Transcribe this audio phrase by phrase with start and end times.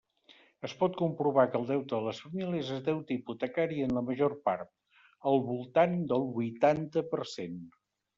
[0.67, 4.33] Es pot comprovar que el deute de les famílies és deute hipotecari en la major
[4.49, 4.71] part,
[5.33, 7.61] al voltant del huitanta per cent.